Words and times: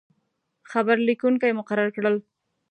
خبر 0.71 0.97
لیکونکي 1.07 1.49
مقرر 1.59 1.89
کړل. 1.95 2.15